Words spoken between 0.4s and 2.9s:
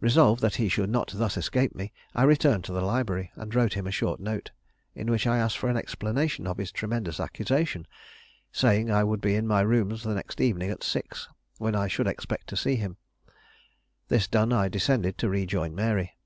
that he should not thus escape me, I returned to the